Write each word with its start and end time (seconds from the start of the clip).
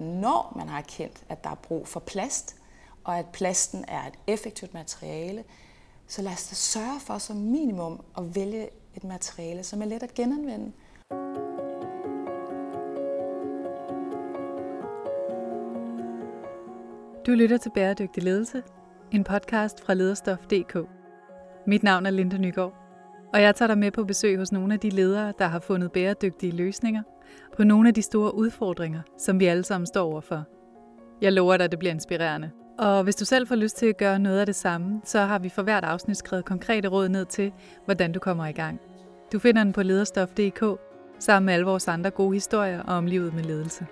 Når 0.00 0.52
man 0.56 0.68
har 0.68 0.78
erkendt, 0.78 1.24
at 1.28 1.44
der 1.44 1.50
er 1.50 1.54
brug 1.54 1.88
for 1.88 2.00
plast, 2.00 2.56
og 3.04 3.18
at 3.18 3.26
plasten 3.32 3.84
er 3.88 4.06
et 4.06 4.14
effektivt 4.26 4.74
materiale, 4.74 5.44
så 6.06 6.22
lad 6.22 6.32
os 6.32 6.48
da 6.48 6.54
sørge 6.54 7.00
for 7.00 7.18
som 7.18 7.36
minimum 7.36 8.04
at 8.18 8.34
vælge 8.34 8.68
et 8.94 9.04
materiale, 9.04 9.64
som 9.64 9.82
er 9.82 9.86
let 9.86 10.02
at 10.02 10.14
genanvende. 10.14 10.72
Du 17.26 17.30
lytter 17.30 17.56
til 17.56 17.70
Bæredygtig 17.74 18.22
Ledelse, 18.22 18.62
en 19.12 19.24
podcast 19.24 19.84
fra 19.84 19.94
lederstof.dk. 19.94 20.76
Mit 21.66 21.82
navn 21.82 22.06
er 22.06 22.10
Linda 22.10 22.36
Nygaard, 22.36 22.74
og 23.34 23.42
jeg 23.42 23.56
tager 23.56 23.66
dig 23.66 23.78
med 23.78 23.90
på 23.90 24.04
besøg 24.04 24.38
hos 24.38 24.52
nogle 24.52 24.74
af 24.74 24.80
de 24.80 24.90
ledere, 24.90 25.32
der 25.38 25.46
har 25.46 25.60
fundet 25.60 25.92
bæredygtige 25.92 26.52
løsninger 26.52 27.02
på 27.56 27.64
nogle 27.64 27.88
af 27.88 27.94
de 27.94 28.02
store 28.02 28.34
udfordringer, 28.34 29.00
som 29.18 29.40
vi 29.40 29.46
alle 29.46 29.64
sammen 29.64 29.86
står 29.86 30.04
overfor. 30.12 30.44
Jeg 31.20 31.32
lover 31.32 31.56
dig, 31.56 31.64
at 31.64 31.70
det 31.70 31.78
bliver 31.78 31.94
inspirerende. 31.94 32.50
Og 32.78 33.04
hvis 33.04 33.16
du 33.16 33.24
selv 33.24 33.46
får 33.46 33.54
lyst 33.54 33.76
til 33.76 33.86
at 33.86 33.96
gøre 33.96 34.18
noget 34.18 34.40
af 34.40 34.46
det 34.46 34.56
samme, 34.56 35.00
så 35.04 35.20
har 35.20 35.38
vi 35.38 35.48
for 35.48 35.62
hvert 35.62 35.84
afsnit 35.84 36.16
skrevet 36.16 36.44
konkrete 36.44 36.88
råd 36.88 37.08
ned 37.08 37.24
til, 37.24 37.52
hvordan 37.84 38.12
du 38.12 38.20
kommer 38.20 38.46
i 38.46 38.52
gang. 38.52 38.80
Du 39.32 39.38
finder 39.38 39.64
den 39.64 39.72
på 39.72 39.82
lederstof.dk 39.82 40.80
sammen 41.18 41.46
med 41.46 41.54
alle 41.54 41.66
vores 41.66 41.88
andre 41.88 42.10
gode 42.10 42.34
historier 42.34 42.82
om 42.82 43.06
livet 43.06 43.34
med 43.34 43.44
ledelse. 43.44 43.86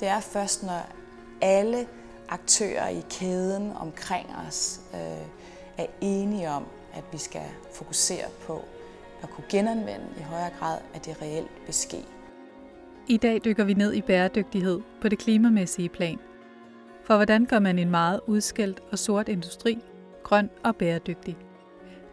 Det 0.00 0.08
er 0.08 0.20
først, 0.20 0.62
når 0.62 0.86
alle 1.40 1.86
aktører 2.28 2.88
i 2.88 3.04
kæden 3.10 3.72
omkring 3.76 4.26
os 4.48 4.80
øh, 4.94 5.26
er 5.78 5.86
enige 6.00 6.50
om, 6.50 6.64
at 6.94 7.04
vi 7.12 7.18
skal 7.18 7.46
fokusere 7.72 8.26
på 8.46 8.64
at 9.22 9.30
kunne 9.30 9.44
genanvende 9.50 10.06
i 10.18 10.22
højere 10.22 10.50
grad, 10.58 10.78
at 10.94 11.06
det 11.06 11.22
reelt 11.22 11.50
vil 11.66 11.74
ske. 11.74 12.04
I 13.08 13.16
dag 13.16 13.40
dykker 13.44 13.64
vi 13.64 13.74
ned 13.74 13.92
i 13.92 14.00
bæredygtighed 14.00 14.80
på 15.00 15.08
det 15.08 15.18
klimamæssige 15.18 15.88
plan. 15.88 16.18
For 17.04 17.16
hvordan 17.16 17.44
gør 17.44 17.58
man 17.58 17.78
en 17.78 17.90
meget 17.90 18.20
udskældt 18.26 18.80
og 18.92 18.98
sort 18.98 19.28
industri 19.28 19.78
grøn 20.22 20.50
og 20.64 20.76
bæredygtig? 20.76 21.36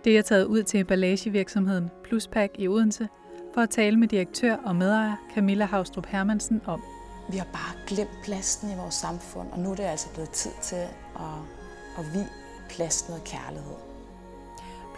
Det 0.04 0.18
er 0.18 0.22
taget 0.22 0.46
ud 0.46 0.64
til 0.64 0.80
emballagevirksomheden 0.80 1.90
Pluspack 2.04 2.56
i 2.58 2.68
Odense 2.68 3.08
for 3.54 3.62
at 3.62 3.70
tale 3.70 3.98
med 3.98 4.08
direktør 4.08 4.56
og 4.56 4.76
medejer 4.76 5.16
Camilla 5.36 5.66
Havstrup 5.66 6.06
Hermansen 6.06 6.62
om. 6.66 6.82
Vi 7.32 7.38
har 7.38 7.48
bare 7.54 7.86
glemt 7.88 8.18
plasten 8.24 8.70
i 8.70 8.76
vores 8.78 8.96
samfund, 8.96 9.48
og 9.52 9.60
nu 9.60 9.72
er 9.72 9.76
det 9.76 9.84
altså 9.84 10.14
blevet 10.14 10.30
tid 10.30 10.52
til 10.62 10.76
at, 10.76 11.40
at 11.98 12.06
vi 12.14 12.20
plast 12.70 13.10
noget 13.10 13.24
kærlighed. 13.24 13.76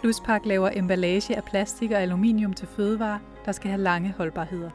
Pluspack 0.00 0.46
laver 0.46 0.70
emballage 0.72 1.36
af 1.36 1.44
plastik 1.44 1.90
og 1.90 2.02
aluminium 2.02 2.52
til 2.52 2.68
fødevarer, 2.68 3.18
der 3.44 3.52
skal 3.52 3.70
have 3.70 3.82
lange 3.82 4.14
holdbarheder. 4.16 4.70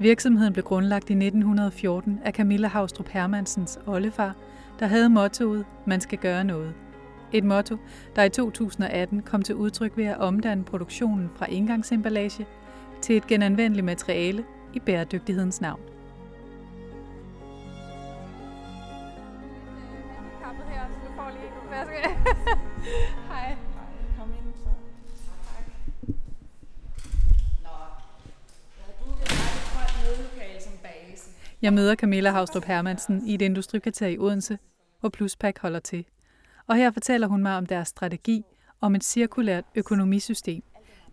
Virksomheden 0.00 0.52
blev 0.52 0.64
grundlagt 0.64 1.10
i 1.10 1.12
1914 1.12 2.20
af 2.24 2.32
Camilla 2.32 2.68
Havstrup 2.68 3.08
Hermansens 3.08 3.78
oldefar, 3.86 4.34
der 4.78 4.86
havde 4.86 5.08
mottoet, 5.08 5.64
man 5.86 6.00
skal 6.00 6.18
gøre 6.18 6.44
noget. 6.44 6.74
Et 7.32 7.44
motto, 7.44 7.76
der 8.16 8.22
i 8.22 8.28
2018 8.28 9.22
kom 9.22 9.42
til 9.42 9.54
udtryk 9.54 9.96
ved 9.96 10.04
at 10.04 10.18
omdanne 10.18 10.64
produktionen 10.64 11.30
fra 11.36 11.46
indgangsemballage 11.46 12.46
til 13.02 13.16
et 13.16 13.26
genanvendeligt 13.26 13.84
materiale 13.84 14.44
i 14.74 14.80
bæredygtighedens 14.80 15.60
navn. 15.60 15.80
Jeg 31.62 31.72
møder 31.72 31.94
Camilla 31.94 32.30
Havstrup 32.30 32.64
Hermansen 32.64 33.26
i 33.26 33.34
et 33.34 33.42
industrikvarter 33.42 34.06
i 34.06 34.18
Odense, 34.18 34.58
hvor 35.00 35.08
Pluspack 35.08 35.58
holder 35.58 35.80
til. 35.80 36.04
Og 36.66 36.76
her 36.76 36.90
fortæller 36.90 37.26
hun 37.26 37.42
mig 37.42 37.56
om 37.56 37.66
deres 37.66 37.88
strategi 37.88 38.44
om 38.80 38.94
et 38.94 39.04
cirkulært 39.04 39.64
økonomisystem. 39.74 40.62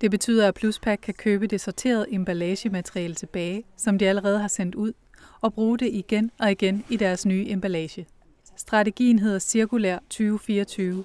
Det 0.02 0.12
betyder, 0.12 0.48
at 0.48 0.54
Pluspack 0.54 1.02
kan 1.02 1.14
købe 1.14 1.48
det 1.48 1.62
sorterede 1.62 2.06
emballagemateriale 2.14 3.16
tilbage, 3.16 3.64
som 3.78 3.98
de 3.98 4.10
allerede 4.10 4.40
har 4.40 4.48
sendt 4.48 4.76
ud, 4.76 4.94
og 5.42 5.54
bruge 5.54 5.78
det 5.78 5.90
igen 5.94 6.32
og 6.40 6.52
igen 6.52 6.86
i 6.90 6.98
deres 6.98 7.26
nye 7.26 7.46
emballage. 7.50 8.08
Strategien 8.56 9.20
hedder 9.20 9.40
Cirkulær 9.40 10.00
2024, 10.00 11.04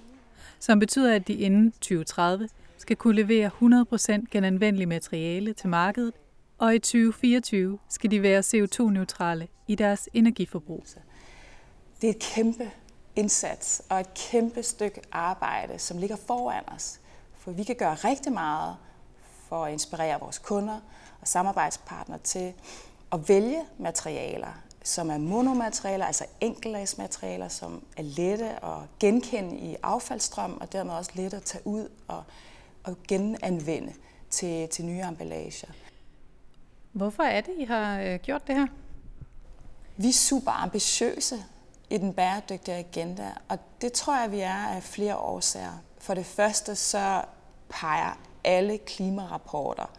som 0.61 0.79
betyder, 0.79 1.15
at 1.15 1.29
de 1.29 1.35
inden 1.35 1.73
2030 1.73 2.49
skal 2.79 2.97
kunne 2.97 3.17
levere 3.17 3.51
100% 3.63 4.25
genanvendelig 4.31 4.89
materiale 4.89 5.53
til 5.53 5.69
markedet, 5.69 6.15
og 6.63 6.75
i 6.75 6.79
2024 6.79 7.79
skal 7.89 8.11
de 8.11 8.23
være 8.23 8.41
CO2-neutrale 8.41 9.49
i 9.67 9.75
deres 9.75 10.09
energiforbrug. 10.15 10.85
Det 12.01 12.11
er 12.11 12.15
et 12.15 12.19
kæmpe 12.19 12.71
indsats 13.17 13.83
og 13.89 14.01
et 14.01 14.15
kæmpe 14.15 14.63
stykke 14.63 15.01
arbejde, 15.13 15.79
som 15.79 15.99
ligger 15.99 16.17
foran 16.17 16.65
os. 16.67 17.01
For 17.39 17.51
vi 17.51 17.65
kan 17.65 17.77
gøre 17.77 17.95
rigtig 17.95 18.33
meget 18.33 18.77
for 19.49 19.65
at 19.65 19.73
inspirere 19.73 20.21
vores 20.21 20.39
kunder 20.39 20.81
og 21.21 21.29
samarbejdspartnere 21.29 22.19
til 22.25 22.53
at 23.13 23.29
vælge 23.29 23.63
materialer, 23.79 24.63
som 24.85 25.11
er 25.11 25.19
monomaterialer, 25.19 26.07
altså 26.07 26.25
enkeltlagsmaterialer, 26.41 27.49
som 27.49 27.85
er 27.97 28.03
lette 28.03 28.65
at 28.65 28.79
genkende 29.01 29.57
i 29.57 29.77
affaldsstrøm, 29.83 30.59
og 30.61 30.73
dermed 30.73 30.95
også 30.95 31.11
lette 31.15 31.37
at 31.37 31.43
tage 31.43 31.67
ud 31.67 31.89
og, 32.09 32.25
og 32.85 32.97
genanvende 33.09 33.93
til, 34.31 34.69
til 34.69 34.85
nye 34.85 35.01
emballager. 35.09 35.69
Hvorfor 36.93 37.23
er 37.23 37.41
det, 37.41 37.53
I 37.59 37.65
har 37.65 38.01
øh, 38.01 38.19
gjort 38.19 38.47
det 38.47 38.57
her? 38.57 38.67
Vi 39.97 40.09
er 40.09 40.13
super 40.13 40.51
ambitiøse 40.51 41.45
i 41.91 41.99
den 41.99 42.13
bæredygtige 42.13 42.77
agenda, 42.77 43.33
og 43.49 43.59
det 43.81 43.93
tror 43.93 44.21
jeg, 44.21 44.33
vi 44.33 44.41
er 44.41 44.67
af 44.67 44.83
flere 44.83 45.17
årsager. 45.17 45.83
For 45.99 46.15
det 46.15 46.27
første 46.27 46.77
så 46.77 47.25
peger 47.69 48.19
alle 48.45 48.79
klimarapporter 48.79 49.91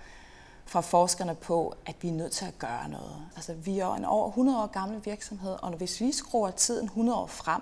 fra 0.65 0.81
forskerne 0.81 1.35
på, 1.35 1.75
at 1.85 1.95
vi 2.01 2.07
er 2.07 2.13
nødt 2.13 2.31
til 2.31 2.45
at 2.45 2.59
gøre 2.59 2.89
noget. 2.89 3.27
Altså, 3.35 3.53
vi 3.53 3.79
er 3.79 3.93
en 3.93 4.05
over 4.05 4.27
100 4.27 4.63
år 4.63 4.67
gammel 4.67 5.05
virksomhed, 5.05 5.55
og 5.61 5.71
hvis 5.71 6.01
vi 6.01 6.11
skruer 6.11 6.51
tiden 6.51 6.85
100 6.85 7.19
år 7.19 7.27
frem, 7.27 7.61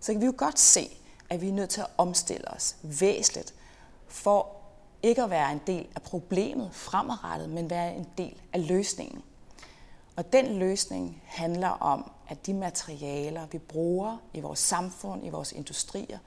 så 0.00 0.12
kan 0.12 0.20
vi 0.20 0.26
jo 0.26 0.34
godt 0.36 0.58
se, 0.58 0.88
at 1.30 1.40
vi 1.40 1.48
er 1.48 1.52
nødt 1.52 1.70
til 1.70 1.80
at 1.80 1.86
omstille 1.98 2.50
os 2.50 2.76
væsentligt 2.82 3.54
for 4.08 4.61
ikke 5.02 5.22
at 5.22 5.30
være 5.30 5.52
en 5.52 5.60
del 5.66 5.86
af 5.96 6.02
problemet 6.02 6.68
fremadrettet, 6.72 7.50
men 7.50 7.70
være 7.70 7.96
en 7.96 8.06
del 8.18 8.34
af 8.52 8.68
løsningen. 8.68 9.22
Og 10.16 10.32
den 10.32 10.58
løsning 10.58 11.22
handler 11.26 11.68
om, 11.68 12.10
at 12.28 12.46
de 12.46 12.54
materialer, 12.54 13.46
vi 13.52 13.58
bruger 13.58 14.16
i 14.34 14.40
vores 14.40 14.58
samfund, 14.58 15.26
i 15.26 15.28
vores 15.28 15.52
industrier, 15.52 16.18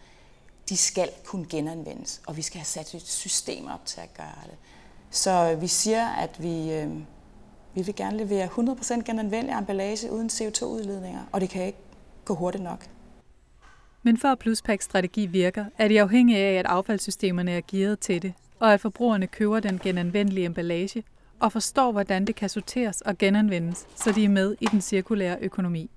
de 0.69 0.77
skal 0.77 1.09
kunne 1.25 1.45
genanvendes, 1.49 2.21
og 2.27 2.37
vi 2.37 2.41
skal 2.41 2.57
have 2.57 2.65
sat 2.65 2.93
et 2.93 3.01
system 3.01 3.67
op 3.67 3.85
til 3.85 4.01
at 4.01 4.13
gøre 4.13 4.43
det. 4.45 4.57
Så 5.09 5.55
vi 5.55 5.67
siger, 5.67 6.07
at 6.07 6.43
vi, 6.43 6.73
øh, 6.73 6.91
vi 7.73 7.81
vil 7.81 7.95
gerne 7.95 8.17
levere 8.17 8.47
100% 8.47 9.03
genanvendelig 9.03 9.57
emballage 9.57 10.11
uden 10.11 10.29
CO2-udledninger, 10.29 11.21
og 11.31 11.41
det 11.41 11.49
kan 11.49 11.65
ikke 11.65 11.79
gå 12.25 12.35
hurtigt 12.35 12.63
nok. 12.63 12.85
Men 14.03 14.17
for 14.17 14.27
at 14.27 14.39
Pluspack 14.39 14.81
strategi 14.81 15.25
virker, 15.25 15.65
er 15.77 15.87
de 15.87 16.01
afhængige 16.01 16.39
af, 16.39 16.59
at 16.59 16.65
affaldssystemerne 16.65 17.51
er 17.51 17.61
gearet 17.67 17.99
til 17.99 18.21
det, 18.21 18.33
og 18.59 18.73
at 18.73 18.81
forbrugerne 18.81 19.27
køber 19.27 19.59
den 19.59 19.79
genanvendelige 19.79 20.45
emballage 20.45 21.03
og 21.39 21.51
forstår, 21.51 21.91
hvordan 21.91 22.25
det 22.25 22.35
kan 22.35 22.49
sorteres 22.49 23.01
og 23.01 23.17
genanvendes, 23.17 23.87
så 23.95 24.11
de 24.11 24.25
er 24.25 24.29
med 24.29 24.55
i 24.59 24.65
den 24.65 24.81
cirkulære 24.81 25.37
økonomi. 25.41 25.89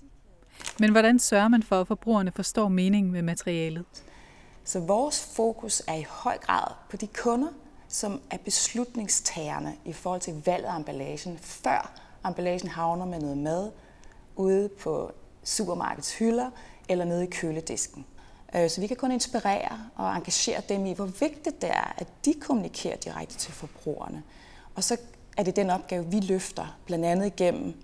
Men 0.81 0.91
hvordan 0.91 1.19
sørger 1.19 1.49
man 1.49 1.63
for, 1.63 1.81
at 1.81 1.87
forbrugerne 1.87 2.33
forstår 2.33 2.69
meningen 2.69 3.13
med 3.13 3.23
materialet? 3.23 3.85
Så 4.65 4.81
vores 4.81 5.33
fokus 5.37 5.83
er 5.87 5.95
i 5.95 6.05
høj 6.09 6.39
grad 6.39 6.73
på 6.91 6.97
de 6.97 7.07
kunder, 7.07 7.49
som 7.89 8.21
er 8.31 8.37
beslutningstagerne 8.45 9.75
i 9.85 9.93
forhold 9.93 10.21
til 10.21 10.43
valget 10.47 10.69
af 10.69 10.77
emballagen, 10.77 11.39
før 11.39 12.01
emballagen 12.27 12.69
havner 12.69 13.07
med 13.07 13.21
noget 13.21 13.39
mad 13.39 13.71
ude 14.37 14.69
på 14.69 15.13
supermarkedets 15.45 16.19
hylder 16.19 16.50
eller 16.88 17.05
nede 17.05 17.25
i 17.25 17.31
køledisken. 17.31 18.06
Øh, 18.55 18.71
så 18.71 18.81
vi 18.81 18.87
kan 18.87 18.97
kun 18.97 19.12
inspirere 19.12 19.79
og 19.97 20.17
engagere 20.17 20.62
dem 20.69 20.87
i, 20.87 20.93
hvor 20.93 21.06
vigtigt 21.06 21.62
det 21.62 21.71
er, 21.71 21.95
at 21.99 22.06
de 22.25 22.35
kommunikerer 22.41 22.97
direkte 22.97 23.37
til 23.37 23.53
forbrugerne. 23.53 24.23
Og 24.75 24.85
så 24.85 24.97
er 25.37 25.43
det 25.43 25.56
den 25.56 25.71
opgave, 25.71 26.06
vi 26.06 26.21
løfter, 26.21 26.79
blandt 26.87 27.05
andet 27.05 27.27
igennem 27.27 27.75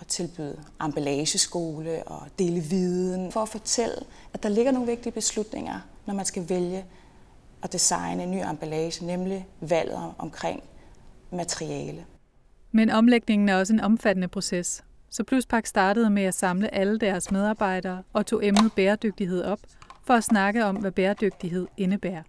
at 0.00 0.06
tilbyde 0.06 0.64
emballageskole 0.84 2.02
og 2.06 2.22
dele 2.38 2.60
viden, 2.60 3.32
for 3.32 3.42
at 3.42 3.48
fortælle, 3.48 3.96
at 4.32 4.42
der 4.42 4.48
ligger 4.48 4.72
nogle 4.72 4.88
vigtige 4.88 5.12
beslutninger, 5.12 5.80
når 6.06 6.14
man 6.14 6.24
skal 6.24 6.48
vælge 6.48 6.84
at 7.62 7.72
designe 7.72 8.22
en 8.22 8.30
ny 8.30 8.42
emballage, 8.50 9.06
nemlig 9.06 9.46
valget 9.60 10.12
omkring 10.18 10.62
materiale. 11.30 12.04
Men 12.72 12.90
omlægningen 12.90 13.48
er 13.48 13.56
også 13.56 13.72
en 13.72 13.80
omfattende 13.80 14.28
proces. 14.28 14.84
Så 15.10 15.24
Pluspak 15.24 15.66
startede 15.66 16.10
med 16.10 16.22
at 16.22 16.34
samle 16.34 16.74
alle 16.74 16.98
deres 16.98 17.30
medarbejdere 17.30 18.02
og 18.12 18.26
tog 18.26 18.46
emnet 18.46 18.72
bæredygtighed 18.72 19.44
op 19.44 19.58
for 20.06 20.14
at 20.14 20.24
snakke 20.24 20.64
om, 20.64 20.76
hvad 20.76 20.90
bæredygtighed 20.90 21.66
indebærer. 21.76 22.22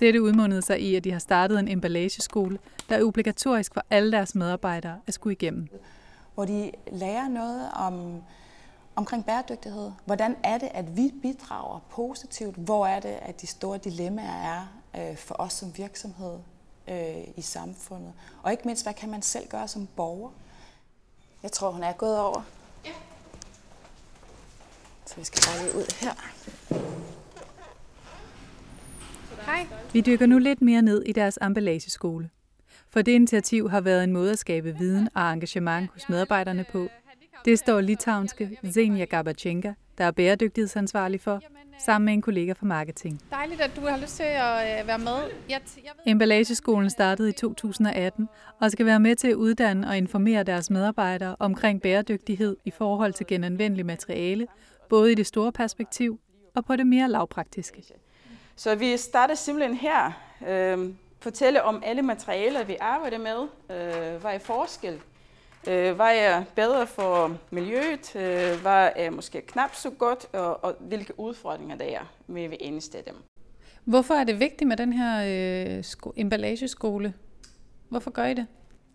Dette 0.00 0.22
udmundede 0.22 0.62
sig 0.62 0.80
i, 0.80 0.96
at 0.96 1.04
de 1.04 1.12
har 1.12 1.18
startet 1.18 1.58
en 1.58 1.68
emballageskole, 1.68 2.58
der 2.88 2.96
er 2.96 3.04
obligatorisk 3.04 3.74
for 3.74 3.84
alle 3.90 4.12
deres 4.12 4.34
medarbejdere 4.34 5.00
at 5.06 5.14
skulle 5.14 5.32
igennem. 5.32 5.68
hvor 6.34 6.44
de 6.44 6.70
lærer 6.92 7.28
noget 7.28 7.70
om, 7.74 8.22
omkring 8.96 9.26
bæredygtighed. 9.26 9.92
Hvordan 10.04 10.36
er 10.44 10.58
det, 10.58 10.68
at 10.74 10.96
vi 10.96 11.12
bidrager 11.22 11.80
positivt? 11.90 12.56
Hvor 12.56 12.86
er 12.86 13.00
det, 13.00 13.18
at 13.22 13.40
de 13.40 13.46
store 13.46 13.78
dilemmaer 13.78 14.66
er 14.94 15.10
øh, 15.10 15.16
for 15.16 15.34
os 15.38 15.52
som 15.52 15.72
virksomhed 15.76 16.38
øh, 16.88 17.24
i 17.36 17.42
samfundet? 17.42 18.12
Og 18.42 18.50
ikke 18.50 18.62
mindst, 18.66 18.84
hvad 18.84 18.94
kan 18.94 19.10
man 19.10 19.22
selv 19.22 19.48
gøre 19.48 19.68
som 19.68 19.88
borger? 19.96 20.30
Jeg 21.42 21.52
tror, 21.52 21.70
hun 21.70 21.82
er 21.82 21.92
gået 21.92 22.20
over. 22.20 22.42
Så 25.06 25.14
vi 25.16 25.24
skal 25.24 25.42
bare 25.46 25.64
lige 25.64 25.76
ud 25.76 25.94
her. 26.00 26.12
Hej. 29.46 29.66
Vi 29.92 30.00
dykker 30.00 30.26
nu 30.26 30.38
lidt 30.38 30.62
mere 30.62 30.82
ned 30.82 31.02
i 31.02 31.12
deres 31.12 31.38
emballageskole. 31.42 32.30
For 32.90 33.02
det 33.02 33.12
initiativ 33.12 33.70
har 33.70 33.80
været 33.80 34.04
en 34.04 34.12
måde 34.12 34.32
at 34.32 34.38
skabe 34.38 34.76
viden 34.78 35.08
og 35.14 35.32
engagement 35.32 35.90
hos 35.92 36.08
medarbejderne 36.08 36.64
på. 36.72 36.88
Det 37.44 37.58
står 37.58 37.80
litauiske 37.80 38.58
Zenia 38.72 39.04
Gabachenka, 39.04 39.72
der 39.98 40.04
er 40.04 40.10
bæredygtighedsansvarlig 40.10 41.20
for, 41.20 41.40
sammen 41.78 42.04
med 42.04 42.12
en 42.14 42.22
kollega 42.22 42.52
fra 42.52 42.66
marketing. 42.66 43.20
Dejligt, 43.30 43.60
at 43.60 43.70
du 43.76 43.80
har 43.80 43.96
lyst 43.96 44.16
til 44.16 44.22
at 44.22 44.80
øh, 44.80 44.88
være 44.88 44.98
med. 44.98 45.16
Jeg 45.16 45.30
jeg 45.48 45.60
ved... 45.84 46.12
Emballageskolen 46.12 46.90
startede 46.90 47.28
i 47.28 47.32
2018 47.32 48.28
og 48.60 48.70
skal 48.70 48.86
være 48.86 49.00
med 49.00 49.16
til 49.16 49.28
at 49.28 49.34
uddanne 49.34 49.88
og 49.88 49.96
informere 49.96 50.42
deres 50.42 50.70
medarbejdere 50.70 51.36
omkring 51.38 51.82
bæredygtighed 51.82 52.56
i 52.64 52.70
forhold 52.70 53.12
til 53.12 53.26
genanvendelig 53.26 53.86
materiale, 53.86 54.46
både 54.94 55.12
i 55.12 55.14
det 55.14 55.26
store 55.26 55.52
perspektiv 55.52 56.20
og 56.54 56.64
på 56.64 56.76
det 56.76 56.86
mere 56.86 57.08
lavpraktiske. 57.08 57.82
Så 58.56 58.74
vi 58.74 58.96
starter 58.96 59.34
simpelthen 59.34 59.76
her. 59.76 60.12
Øh, 60.48 60.90
fortælle 61.20 61.62
om 61.62 61.82
alle 61.86 62.02
materialer, 62.02 62.64
vi 62.64 62.76
arbejder 62.80 63.18
med. 63.18 63.40
Øh, 63.76 64.20
hvad 64.20 64.34
er 64.34 64.38
forskel? 64.38 65.00
Øh, 65.68 65.94
hvad 65.94 66.18
er 66.18 66.44
bedre 66.54 66.86
for 66.86 67.36
miljøet? 67.50 68.16
Øh, 68.16 68.60
hvad 68.62 68.90
er 68.96 69.10
måske 69.10 69.40
knap 69.40 69.74
så 69.74 69.90
godt? 69.90 70.26
Og, 70.32 70.64
og 70.64 70.74
hvilke 70.80 71.20
udfordringer 71.20 71.76
der 71.76 71.84
er 71.84 72.12
med 72.26 72.48
ved 72.48 72.56
eneste 72.60 72.98
dem. 73.06 73.14
Hvorfor 73.84 74.14
er 74.14 74.24
det 74.24 74.40
vigtigt 74.40 74.68
med 74.68 74.76
den 74.76 74.92
her 74.92 75.14
øh, 75.76 75.84
sko- 75.84 76.12
emballageskole? 76.16 77.14
Hvorfor 77.88 78.10
gør 78.10 78.24
I 78.24 78.34
det? 78.34 78.46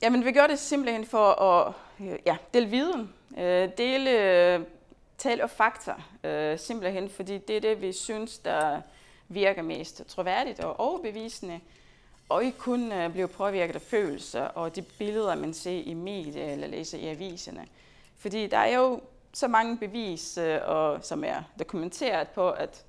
Jamen, 0.02 0.26
vi 0.26 0.32
gør 0.32 0.48
det 0.48 0.60
simpelthen 0.60 1.06
for 1.06 1.42
at 1.42 1.74
øh, 2.02 2.20
ja, 2.26 2.38
dele 2.54 2.68
viden, 2.70 3.10
øh, 3.38 3.70
dele 3.78 4.66
tal 5.20 5.42
og 5.42 5.50
fakta, 5.50 5.94
øh, 6.24 6.60
simpelthen 6.60 7.10
fordi 7.10 7.38
det 7.38 7.58
er 7.58 7.62
det, 7.62 7.82
vi 7.82 7.94
synes, 7.94 8.38
der 8.38 8.82
virker 9.28 9.62
mest 9.62 10.04
troværdigt 10.08 10.60
og 10.60 10.80
overbevisende, 10.80 11.60
og 12.30 12.44
ikke 12.44 12.58
kun 12.58 12.92
øh, 12.92 13.12
blive 13.12 13.28
påvirket 13.28 13.76
af 13.76 13.82
følelser 13.82 14.42
og 14.42 14.76
de 14.76 14.82
billeder, 14.82 15.36
man 15.36 15.54
ser 15.54 15.82
i 15.86 15.94
medier 15.94 16.46
eller 16.46 16.68
læser 16.68 16.98
i 16.98 17.08
aviserne. 17.08 17.66
Fordi 18.18 18.48
der 18.48 18.58
er 18.58 18.78
jo 18.78 19.02
så 19.34 19.48
mange 19.48 19.78
bevis, 19.78 20.38
øh, 20.38 20.60
og, 20.66 21.00
som 21.04 21.24
er 21.24 21.44
dokumenteret 21.60 22.28
på, 22.28 22.50
at 22.50 22.86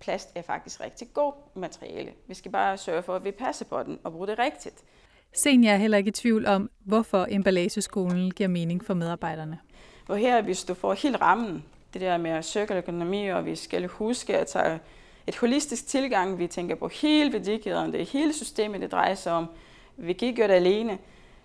plast 0.00 0.32
er 0.34 0.42
faktisk 0.42 0.80
rigtig 0.80 1.08
god 1.14 1.32
materiale. 1.54 2.12
Vi 2.26 2.34
skal 2.34 2.50
bare 2.50 2.78
sørge 2.78 3.02
for, 3.02 3.16
at 3.16 3.24
vi 3.24 3.30
passer 3.30 3.64
på 3.64 3.82
den 3.82 3.98
og 4.04 4.12
bruger 4.12 4.26
det 4.26 4.38
rigtigt. 4.38 4.74
Senior 5.32 5.72
er 5.72 5.76
heller 5.76 5.98
ikke 5.98 6.08
i 6.08 6.12
tvivl 6.12 6.46
om, 6.46 6.70
hvorfor 6.84 7.26
emballageskolen 7.30 8.30
giver 8.30 8.48
mening 8.48 8.84
for 8.84 8.94
medarbejderne. 8.94 9.58
Og 10.10 10.18
her, 10.18 10.42
hvis 10.42 10.64
du 10.64 10.74
får 10.74 10.94
helt 10.94 11.20
rammen, 11.20 11.64
det 11.92 12.00
der 12.00 12.16
med 12.18 12.42
cirkulær 12.42 12.78
økonomi, 12.78 13.26
og 13.26 13.46
vi 13.46 13.56
skal 13.56 13.86
huske 13.86 14.38
at 14.38 14.46
tage 14.46 14.78
et 15.26 15.36
holistisk 15.36 15.86
tilgang. 15.86 16.38
Vi 16.38 16.46
tænker 16.46 16.74
på 16.74 16.88
hele 16.88 17.32
værdikæden, 17.32 17.92
det 17.92 18.00
er 18.00 18.04
hele 18.04 18.32
systemet, 18.32 18.80
det 18.80 18.92
drejer 18.92 19.14
sig 19.14 19.32
om. 19.32 19.46
Vi 19.96 20.12
kan 20.12 20.28
ikke 20.28 20.36
gøre 20.36 20.48
det 20.48 20.54
alene. 20.54 20.98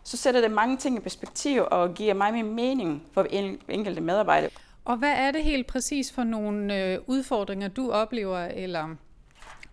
Så 0.03 0.17
sætter 0.17 0.41
det 0.41 0.51
mange 0.51 0.77
ting 0.77 0.97
i 0.97 0.99
perspektiv 0.99 1.63
og 1.71 1.93
giver 1.93 2.13
mig 2.13 2.33
mere 2.33 2.43
mening 2.43 3.03
for 3.11 3.27
enkelte 3.69 4.01
medarbejdere. 4.01 4.49
Og 4.85 4.97
hvad 4.97 5.13
er 5.17 5.31
det 5.31 5.43
helt 5.43 5.67
præcis 5.67 6.11
for 6.11 6.23
nogle 6.23 6.83
øh, 6.83 6.99
udfordringer, 7.07 7.67
du 7.67 7.91
oplever, 7.91 8.39
eller 8.39 8.95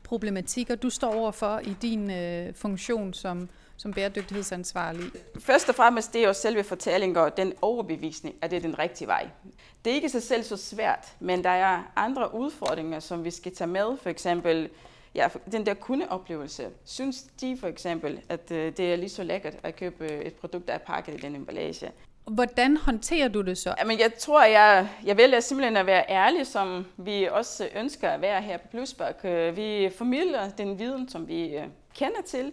problematikker, 0.02 0.74
du 0.74 0.90
står 0.90 1.14
overfor 1.14 1.58
i 1.58 1.76
din 1.82 2.10
øh, 2.10 2.54
funktion 2.54 3.14
som, 3.14 3.48
som 3.82 3.92
bæredygtighedsansvarlig? 3.92 5.04
Først 5.38 5.68
og 5.68 5.74
fremmest 5.74 6.12
det 6.12 6.22
er 6.22 6.26
jo 6.26 6.32
selve 6.32 6.64
fortællingen 6.64 7.16
og 7.16 7.36
den 7.36 7.52
overbevisning, 7.62 8.34
at 8.42 8.50
det 8.50 8.56
er 8.56 8.60
den 8.60 8.78
rigtige 8.78 9.08
vej. 9.08 9.28
Det 9.84 9.90
er 9.90 9.94
ikke 9.94 10.08
sig 10.08 10.22
selv 10.22 10.42
så 10.42 10.56
svært, 10.56 11.12
men 11.20 11.44
der 11.44 11.50
er 11.50 11.92
andre 11.96 12.34
udfordringer, 12.34 13.00
som 13.00 13.24
vi 13.24 13.30
skal 13.30 13.54
tage 13.54 13.68
med. 13.68 13.96
For 14.02 14.10
eksempel 14.10 14.68
ja, 15.14 15.28
den 15.52 15.66
der 15.66 15.74
kundeoplevelse. 15.74 16.66
Synes 16.84 17.22
de 17.40 17.56
for 17.60 17.66
eksempel, 17.66 18.20
at 18.28 18.50
øh, 18.50 18.72
det 18.76 18.92
er 18.92 18.96
lige 18.96 19.08
så 19.08 19.22
lækkert 19.22 19.54
at 19.62 19.76
købe 19.76 20.08
et 20.08 20.34
produkt, 20.34 20.68
der 20.68 20.74
er 20.74 20.78
pakket 20.78 21.14
i 21.14 21.16
den 21.16 21.36
emballage? 21.36 21.90
Hvordan 22.24 22.76
håndterer 22.76 23.28
du 23.28 23.40
det 23.40 23.58
så? 23.58 23.74
Jamen, 23.78 23.98
jeg 23.98 24.14
tror, 24.14 24.44
jeg, 24.44 24.88
jeg 25.04 25.16
vælger 25.16 25.40
simpelthen 25.40 25.76
at 25.76 25.86
være 25.86 26.04
ærlig, 26.08 26.46
som 26.46 26.86
vi 26.96 27.28
også 27.30 27.68
ønsker 27.76 28.08
at 28.08 28.20
være 28.20 28.42
her 28.42 28.56
på 28.56 28.68
Plusbak. 28.68 29.24
Øh, 29.24 29.56
vi 29.56 29.90
formidler 29.96 30.48
den 30.48 30.78
viden, 30.78 31.08
som 31.08 31.28
vi 31.28 31.56
øh, 31.56 31.64
kender 31.94 32.22
til. 32.26 32.52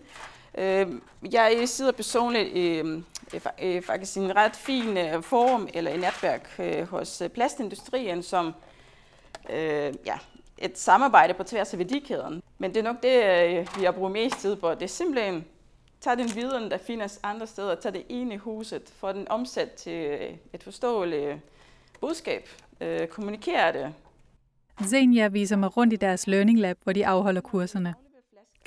Øh, 0.60 0.88
Jeg 1.34 1.70
sidder 1.70 1.92
personligt 1.92 2.58
øh, 2.58 3.04
øh, 3.34 3.42
øh, 3.62 3.76
i 3.76 3.82
faktisk 3.82 4.18
en 4.18 4.36
ret 4.36 4.56
fin 4.56 4.98
forum 5.22 5.68
eller 5.74 5.92
et 5.92 6.00
netværk 6.00 6.62
hos 6.90 7.22
plastindustrien, 7.34 8.24
som 8.24 8.54
øh, 9.50 9.94
ja, 10.06 10.18
et 10.58 10.78
samarbejde 10.78 11.34
på 11.34 11.44
tværs 11.44 11.74
af 11.74 11.80
værdikæden. 11.80 12.44
Men 12.58 12.74
det 12.74 12.80
er 12.80 12.84
nok 12.84 13.04
det, 13.04 13.70
vi 13.80 13.86
har 13.86 13.92
brugt 13.92 14.14
mest 14.14 14.38
tid 14.40 14.56
på. 14.56 14.70
Det 14.70 14.84
er 14.84 14.88
simpelthen 14.88 15.46
Tag 16.02 16.18
den 16.18 16.36
viden, 16.36 16.72
der 16.72 16.78
findes 16.78 17.20
andre 17.24 17.48
steder, 17.48 17.76
tag 17.76 17.94
det 17.94 18.04
ind 18.10 18.34
i 18.34 18.36
huset, 18.36 18.82
få 18.96 19.12
den 19.12 19.28
omsat 19.30 19.72
til 19.72 20.20
et 20.54 20.64
forståeligt 20.64 21.36
budskab, 22.02 22.50
øh, 22.82 23.08
kommunikere 23.08 23.74
det. 23.74 23.94
Zenia 24.88 25.28
viser 25.28 25.56
mig 25.56 25.78
rundt 25.78 25.94
i 25.94 25.96
deres 25.96 26.28
Learning 26.28 26.60
Lab, 26.60 26.78
hvor 26.84 26.94
de 26.94 27.08
afholder 27.08 27.42
kurserne. 27.42 27.94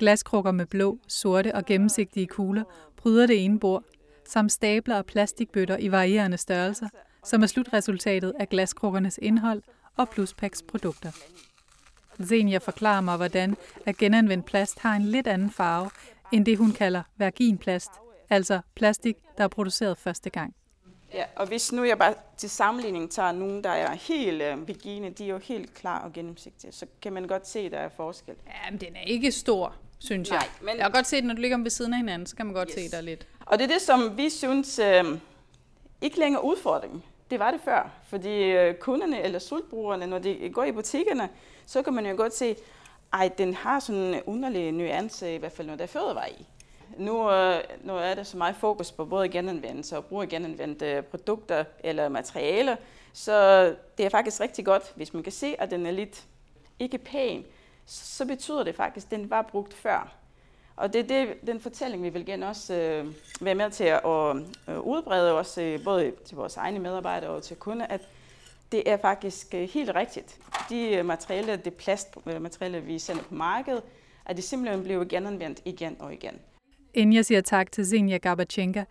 Glaskrukker 0.02 0.52
med 0.52 0.66
blå, 0.66 0.98
sorte 1.08 1.54
og 1.54 1.66
gennemsigtige 1.66 2.26
kugler 2.26 2.64
pryder 2.96 3.26
det 3.26 3.44
ene 3.44 3.58
bord, 3.60 3.84
samt 4.28 4.52
stabler 4.52 4.96
og 4.96 5.06
plastikbøtter 5.06 5.76
i 5.76 5.90
varierende 5.92 6.36
størrelser, 6.36 6.88
som 7.24 7.42
er 7.42 7.46
slutresultatet 7.46 8.32
af 8.38 8.48
glaskrukkernes 8.48 9.18
indhold 9.22 9.62
og 9.96 10.08
Pluspaks 10.08 10.62
produkter. 10.62 11.10
Zenia 12.24 12.58
forklarer 12.58 13.00
mig, 13.00 13.16
hvordan 13.16 13.56
at 13.86 13.96
genanvendt 13.96 14.46
plast 14.46 14.78
har 14.78 14.96
en 14.96 15.02
lidt 15.02 15.26
anden 15.26 15.50
farve, 15.50 15.90
end 16.32 16.46
det 16.46 16.58
hun 16.58 16.72
kalder 16.72 17.02
virginplast, 17.16 17.90
altså 18.30 18.60
plastik, 18.74 19.16
der 19.38 19.44
er 19.44 19.48
produceret 19.48 19.98
første 19.98 20.30
gang. 20.30 20.54
Ja, 21.14 21.24
og 21.36 21.46
hvis 21.46 21.72
nu 21.72 21.84
jeg 21.84 21.98
bare 21.98 22.14
til 22.36 22.50
sammenligning 22.50 23.10
tager 23.10 23.32
nogen, 23.32 23.64
der 23.64 23.70
er 23.70 23.94
helt 23.94 24.42
øh, 24.42 24.68
virgine, 24.68 25.10
de 25.10 25.24
er 25.24 25.28
jo 25.28 25.38
helt 25.38 25.74
klar 25.74 25.98
og 25.98 26.12
gennemsigtige, 26.12 26.72
så 26.72 26.86
kan 27.02 27.12
man 27.12 27.26
godt 27.26 27.48
se, 27.48 27.58
at 27.58 27.72
der 27.72 27.78
er 27.78 27.88
forskel. 27.88 28.34
Ja, 28.46 28.70
men 28.70 28.80
den 28.80 28.96
er 28.96 29.00
ikke 29.00 29.32
stor 29.32 29.74
synes 30.04 30.30
jeg. 30.30 30.38
Nej, 30.38 30.48
men... 30.60 30.68
Jeg 30.68 30.84
kan 30.84 30.92
godt 30.92 31.06
se, 31.06 31.16
at 31.16 31.24
når 31.24 31.34
du 31.34 31.40
ligger 31.40 31.58
ved 31.58 31.70
siden 31.70 31.92
af 31.92 31.98
hinanden, 31.98 32.26
så 32.26 32.36
kan 32.36 32.46
man 32.46 32.54
godt 32.54 32.68
yes. 32.68 32.74
se 32.74 32.96
der 32.96 33.00
lidt. 33.00 33.26
Og 33.46 33.58
det 33.58 33.64
er 33.64 33.68
det, 33.68 33.82
som 33.82 34.16
vi 34.16 34.30
synes 34.30 34.78
øh, 34.78 35.04
ikke 36.00 36.18
længere 36.18 36.44
udfordring. 36.44 37.04
Det 37.30 37.38
var 37.38 37.50
det 37.50 37.60
før, 37.64 37.90
fordi 38.08 38.42
øh, 38.42 38.74
kunderne 38.74 39.22
eller 39.22 39.38
slutbrugerne, 39.38 40.06
når 40.06 40.18
de 40.18 40.50
går 40.52 40.64
i 40.64 40.72
butikkerne, 40.72 41.28
så 41.66 41.82
kan 41.82 41.92
man 41.92 42.06
jo 42.06 42.16
godt 42.16 42.34
se, 42.34 42.56
at 43.12 43.38
den 43.38 43.54
har 43.54 43.80
sådan 43.80 44.00
en 44.00 44.20
underlig 44.26 44.72
nuance, 44.72 45.34
i 45.34 45.38
hvert 45.38 45.52
fald 45.52 45.68
når 45.68 45.76
der 45.76 45.82
er 45.82 45.88
fødevare 45.88 46.30
i. 46.30 46.46
Nu, 46.98 47.30
øh, 47.30 47.60
nu 47.84 47.96
er 47.96 48.14
der 48.14 48.22
så 48.22 48.36
meget 48.36 48.56
fokus 48.56 48.92
på 48.92 49.04
både 49.04 49.28
genanvendelse 49.28 49.96
og 49.96 50.04
brug 50.04 50.22
af 50.22 50.28
genanvendte 50.28 51.02
produkter 51.10 51.64
eller 51.84 52.08
materialer, 52.08 52.76
så 53.12 53.64
det 53.98 54.06
er 54.06 54.10
faktisk 54.10 54.40
rigtig 54.40 54.64
godt, 54.64 54.92
hvis 54.94 55.14
man 55.14 55.22
kan 55.22 55.32
se, 55.32 55.54
at 55.58 55.70
den 55.70 55.86
er 55.86 55.90
lidt 55.90 56.24
ikke 56.78 56.98
pæn, 56.98 57.44
så 57.86 58.26
betyder 58.26 58.64
det 58.64 58.74
faktisk, 58.74 59.06
at 59.06 59.10
den 59.10 59.30
var 59.30 59.42
brugt 59.42 59.74
før. 59.74 60.22
Og 60.76 60.92
det 60.92 61.00
er 61.00 61.24
det, 61.24 61.46
den 61.46 61.60
fortælling, 61.60 62.02
vi 62.02 62.08
vil 62.08 62.26
gerne 62.26 62.48
også 62.48 62.74
øh, 62.74 63.06
være 63.40 63.54
med 63.54 63.70
til 63.70 63.84
at 63.84 64.00
øh, 64.68 64.80
udbrede, 64.80 65.32
også 65.32 65.62
øh, 65.62 65.84
både 65.84 66.12
til 66.26 66.36
vores 66.36 66.56
egne 66.56 66.78
medarbejdere 66.78 67.30
og 67.30 67.42
til 67.42 67.56
kunder, 67.56 67.86
at 67.86 68.00
det 68.72 68.82
er 68.90 68.96
faktisk 68.96 69.54
øh, 69.54 69.68
helt 69.68 69.90
rigtigt. 69.94 70.38
De 70.68 70.94
øh, 70.94 71.04
materialer, 71.04 71.56
det 71.56 71.74
plastmaterialer, 71.74 72.80
vi 72.80 72.98
sender 72.98 73.22
på 73.22 73.34
markedet, 73.34 73.82
at 74.26 74.36
det 74.36 74.44
simpelthen 74.44 74.82
bliver 74.82 75.04
genanvendt 75.04 75.60
igen 75.64 75.96
og 75.98 76.12
igen. 76.12 76.34
Inden 76.94 77.12
jeg 77.12 77.24
siger 77.24 77.40
tak 77.40 77.72
til 77.72 77.86
Zenia 77.86 78.16
Gabachenka, 78.16 78.84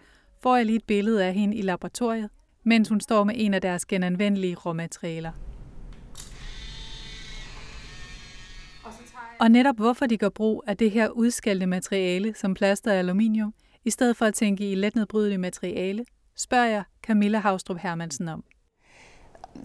får 0.44 0.56
jeg 0.56 0.66
lige 0.66 0.76
et 0.76 0.84
billede 0.84 1.26
af 1.26 1.34
hende 1.34 1.58
i 1.58 1.62
laboratoriet, 1.62 2.30
mens 2.64 2.90
hun 2.90 3.02
står 3.02 3.24
med 3.24 3.36
en 3.38 3.54
af 3.54 3.62
deres 3.62 3.86
genanvendelige 3.86 4.56
råmaterialer. 4.56 5.32
Og 9.40 9.52
netop 9.52 9.76
hvorfor 9.76 10.06
de 10.06 10.18
gør 10.18 10.30
brug 10.30 10.64
af 10.68 10.78
det 10.78 10.92
her 10.92 11.10
udskældte 11.10 11.66
materiale 11.66 12.34
som 12.36 12.54
plaster 12.54 12.92
og 12.92 12.98
aluminium, 12.98 13.54
i 13.86 13.90
stedet 13.90 14.18
for 14.18 14.26
at 14.26 14.34
tænke 14.34 14.72
i 14.72 14.76
letnedbrydelige 14.76 15.38
materiale, 15.38 16.06
spørger 16.38 16.66
jeg 16.66 16.84
Camilla 17.04 17.40
Havstrup 17.40 17.78
Hermansen 17.78 18.28
om. 18.28 18.44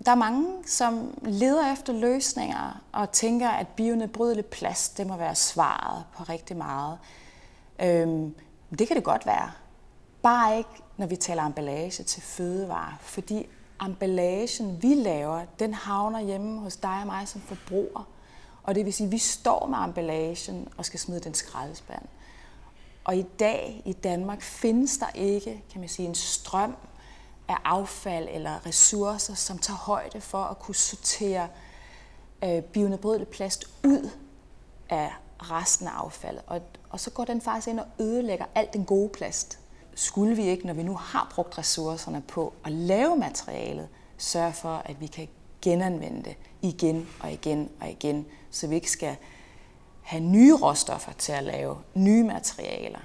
Der 0.07 0.13
er 0.13 0.17
mange, 0.17 0.47
som 0.67 1.19
leder 1.23 1.73
efter 1.73 1.93
løsninger 1.93 2.85
og 2.93 3.13
tænker, 3.13 3.49
at 3.49 3.69
bionedbrydelig 3.69 4.47
plast, 4.47 4.99
det 4.99 5.07
må 5.07 5.17
være 5.17 5.35
svaret 5.35 6.05
på 6.17 6.23
rigtig 6.23 6.57
meget. 6.57 6.99
Øhm, 7.83 8.35
det 8.79 8.87
kan 8.89 8.97
det 8.97 9.05
godt 9.05 9.27
være. 9.27 9.51
Bare 10.23 10.59
ikke 10.59 10.71
når 10.97 11.07
vi 11.07 11.17
taler 11.17 11.43
emballage 11.43 12.05
til 12.05 12.23
fødevarer, 12.23 12.97
fordi 13.01 13.47
emballagen, 13.87 14.83
vi 14.83 14.95
laver, 14.95 15.45
den 15.59 15.75
havner 15.75 16.21
hjemme 16.21 16.61
hos 16.61 16.77
dig 16.77 17.01
og 17.01 17.07
mig 17.07 17.29
som 17.29 17.41
forbruger. 17.41 18.09
Og 18.67 18.75
det 18.75 18.85
vil 18.85 18.93
sige, 18.93 19.07
at 19.07 19.13
vi 19.13 19.19
står 19.19 19.67
med 19.67 19.79
emballagen 19.79 20.69
og 20.77 20.85
skal 20.85 21.01
smide 21.01 21.21
den 21.21 21.35
skraldespand. 21.35 22.03
Og 23.05 23.17
i 23.17 23.23
dag 23.39 23.83
i 23.85 23.93
Danmark 23.93 24.43
findes 24.43 24.99
der 24.99 25.11
ikke, 25.15 25.65
kan 25.73 25.81
man 25.81 25.89
sige, 25.89 26.09
en 26.09 26.15
strøm 26.15 26.77
af 27.49 27.57
affald 27.65 28.29
eller 28.31 28.67
ressourcer, 28.67 29.35
som 29.35 29.59
tager 29.59 29.79
højde 29.79 30.21
for 30.21 30.45
at 30.45 30.59
kunne 30.59 30.75
sortere 30.75 31.49
øh, 32.45 32.63
bionedbrydelig 32.63 33.29
plast 33.29 33.65
ud 33.85 34.11
af 34.89 35.13
resten 35.39 35.87
af 35.87 35.93
affaldet. 35.93 36.43
Og, 36.47 36.61
og 36.91 37.01
så 37.01 37.11
går 37.11 37.25
den 37.25 37.41
faktisk 37.41 37.69
ind 37.69 37.81
og 37.81 37.87
ødelægger 37.99 38.45
alt 38.55 38.73
den 38.73 38.85
gode 38.85 39.09
plast. 39.09 39.59
Skulle 39.95 40.37
vi 40.37 40.43
ikke, 40.43 40.67
når 40.67 40.75
vi 40.75 40.83
nu 40.83 40.95
har 40.95 41.33
brugt 41.35 41.59
ressourcerne 41.59 42.23
på 42.29 42.53
at 42.65 42.73
lave 42.73 43.17
materialet, 43.17 43.89
sørge 44.19 44.53
for, 44.53 44.83
at 44.85 45.01
vi 45.01 45.07
kan 45.07 45.29
genanvende 45.63 46.23
det 46.25 46.37
igen 46.63 47.09
og 47.21 47.33
igen 47.33 47.71
og 47.81 47.91
igen, 47.91 48.27
så 48.51 48.67
vi 48.67 48.75
ikke 48.75 48.91
skal 48.91 49.17
have 50.03 50.23
nye 50.23 50.55
råstoffer 50.55 51.13
til 51.13 51.33
at 51.33 51.45
lave 51.45 51.79
nye 51.95 52.25
materialer, 52.25 52.99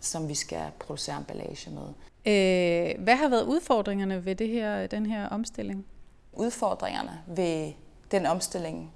som 0.00 0.28
vi 0.28 0.34
skal 0.34 0.62
producere 0.78 1.16
emballage 1.16 1.70
med. 1.70 1.86
Øh, 2.26 3.02
hvad 3.04 3.16
har 3.16 3.28
været 3.28 3.44
udfordringerne 3.44 4.24
ved 4.24 4.34
det 4.34 4.48
her, 4.48 4.86
den 4.86 5.06
her 5.06 5.28
omstilling? 5.28 5.86
Udfordringerne 6.32 7.20
ved 7.26 7.72
den 8.10 8.26
omstilling, 8.26 8.92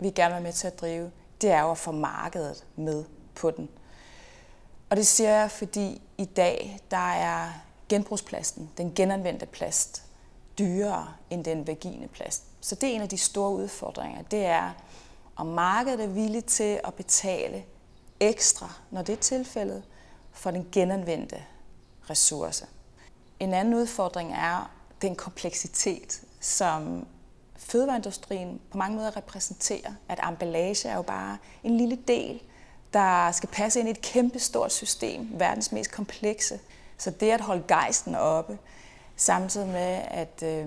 vi 0.00 0.10
gerne 0.10 0.34
vil 0.34 0.42
med 0.42 0.52
til 0.52 0.66
at 0.66 0.80
drive, 0.80 1.10
det 1.40 1.50
er 1.50 1.62
jo 1.62 1.70
at 1.70 1.78
få 1.78 1.92
markedet 1.92 2.66
med 2.76 3.04
på 3.34 3.50
den. 3.50 3.68
Og 4.90 4.96
det 4.96 5.06
siger 5.06 5.30
jeg, 5.30 5.50
fordi 5.50 6.02
i 6.18 6.24
dag, 6.24 6.78
der 6.90 7.12
er 7.12 7.48
genbrugsplasten, 7.88 8.70
den 8.76 8.92
genanvendte 8.94 9.46
plast, 9.46 10.07
dyrere 10.58 11.14
end 11.30 11.44
den 11.44 11.66
vagine 11.66 12.08
plast. 12.08 12.42
Så 12.60 12.74
det 12.74 12.88
er 12.88 12.94
en 12.94 13.00
af 13.00 13.08
de 13.08 13.18
store 13.18 13.50
udfordringer. 13.50 14.22
Det 14.22 14.46
er, 14.46 14.70
om 15.36 15.46
markedet 15.46 16.00
er 16.00 16.08
villig 16.08 16.44
til 16.44 16.80
at 16.84 16.94
betale 16.94 17.64
ekstra, 18.20 18.72
når 18.90 19.02
det 19.02 19.12
er 19.12 19.16
tilfældet, 19.16 19.82
for 20.32 20.50
den 20.50 20.68
genanvendte 20.72 21.42
ressource. 22.10 22.66
En 23.40 23.54
anden 23.54 23.74
udfordring 23.74 24.32
er 24.32 24.70
den 25.02 25.16
kompleksitet, 25.16 26.22
som 26.40 27.06
fødevareindustrien 27.56 28.60
på 28.70 28.78
mange 28.78 28.96
måder 28.96 29.16
repræsenterer, 29.16 29.92
at 30.08 30.20
emballage 30.28 30.88
er 30.88 30.96
jo 30.96 31.02
bare 31.02 31.38
en 31.64 31.76
lille 31.76 31.98
del, 32.08 32.40
der 32.92 33.32
skal 33.32 33.48
passe 33.48 33.80
ind 33.80 33.88
i 33.88 33.90
et 33.90 34.00
kæmpestort 34.00 34.72
system, 34.72 35.28
verdens 35.32 35.72
mest 35.72 35.90
komplekse. 35.90 36.60
Så 36.98 37.10
det 37.10 37.30
at 37.30 37.40
holde 37.40 37.64
gejsten 37.68 38.14
oppe, 38.14 38.58
samtidig 39.18 39.66
med 39.66 40.00
at, 40.08 40.42
øh, 40.44 40.66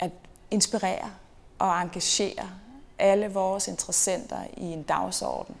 at 0.00 0.10
inspirere 0.50 1.10
og 1.58 1.82
engagere 1.82 2.50
alle 2.98 3.28
vores 3.28 3.68
interessenter 3.68 4.38
i 4.56 4.64
en 4.64 4.82
dagsorden, 4.82 5.54